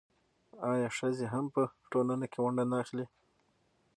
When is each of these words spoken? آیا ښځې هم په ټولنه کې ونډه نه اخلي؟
آیا 0.71 0.89
ښځې 0.97 1.25
هم 1.33 1.45
په 1.55 1.61
ټولنه 1.91 2.25
کې 2.31 2.39
ونډه 2.41 2.63
نه 2.71 2.75
اخلي؟ 2.83 3.05